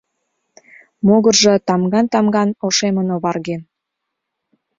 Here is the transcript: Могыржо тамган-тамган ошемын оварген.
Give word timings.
Могыржо 1.05 1.53
тамган-тамган 1.67 2.49
ошемын 2.67 3.07
оварген. 3.15 3.61